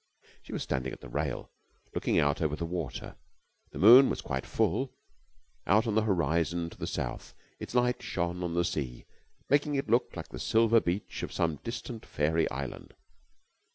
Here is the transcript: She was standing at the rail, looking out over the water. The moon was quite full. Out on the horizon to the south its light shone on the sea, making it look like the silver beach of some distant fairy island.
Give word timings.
She 0.41 0.51
was 0.51 0.63
standing 0.63 0.93
at 0.93 1.01
the 1.01 1.09
rail, 1.09 1.51
looking 1.93 2.17
out 2.17 2.41
over 2.41 2.55
the 2.55 2.65
water. 2.65 3.17
The 3.71 3.77
moon 3.77 4.09
was 4.09 4.19
quite 4.19 4.47
full. 4.47 4.95
Out 5.67 5.85
on 5.85 5.93
the 5.93 6.01
horizon 6.01 6.71
to 6.71 6.77
the 6.79 6.87
south 6.87 7.35
its 7.59 7.75
light 7.75 8.01
shone 8.01 8.41
on 8.41 8.55
the 8.55 8.65
sea, 8.65 9.05
making 9.47 9.75
it 9.75 9.91
look 9.91 10.15
like 10.15 10.29
the 10.29 10.39
silver 10.39 10.81
beach 10.81 11.21
of 11.21 11.31
some 11.31 11.57
distant 11.57 12.03
fairy 12.03 12.49
island. 12.49 12.95